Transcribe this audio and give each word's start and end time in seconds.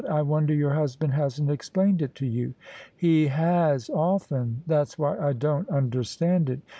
I 0.09 0.23
wonder 0.23 0.51
your 0.51 0.73
husband 0.73 1.13
hasn't 1.13 1.51
explained 1.51 2.01
it 2.01 2.15
to 2.15 2.25
you."" 2.25 2.55
He 2.97 3.27
has 3.27 3.87
often: 3.87 4.63
that's 4.65 4.97
why 4.97 5.15
I 5.19 5.33
don't 5.33 5.69
understand 5.69 6.49
it. 6.49 6.61